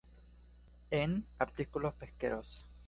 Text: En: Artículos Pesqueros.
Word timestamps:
En: 0.89 1.25
Artículos 1.37 1.93
Pesqueros. 1.93 2.65